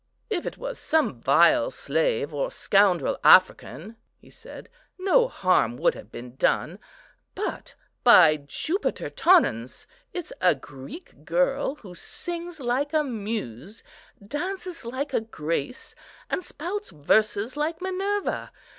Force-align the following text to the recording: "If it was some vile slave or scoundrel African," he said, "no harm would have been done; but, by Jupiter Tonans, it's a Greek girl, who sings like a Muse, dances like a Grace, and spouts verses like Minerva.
"If 0.31 0.47
it 0.47 0.57
was 0.57 0.79
some 0.79 1.21
vile 1.21 1.69
slave 1.69 2.33
or 2.33 2.49
scoundrel 2.49 3.19
African," 3.23 3.97
he 4.17 4.31
said, 4.31 4.67
"no 4.97 5.27
harm 5.27 5.77
would 5.77 5.93
have 5.93 6.11
been 6.11 6.35
done; 6.37 6.79
but, 7.35 7.75
by 8.03 8.37
Jupiter 8.37 9.11
Tonans, 9.11 9.85
it's 10.11 10.33
a 10.41 10.55
Greek 10.55 11.23
girl, 11.23 11.75
who 11.75 11.93
sings 11.93 12.59
like 12.59 12.93
a 12.93 13.03
Muse, 13.03 13.83
dances 14.27 14.85
like 14.85 15.13
a 15.13 15.21
Grace, 15.21 15.93
and 16.31 16.43
spouts 16.43 16.89
verses 16.89 17.55
like 17.55 17.79
Minerva. 17.79 18.51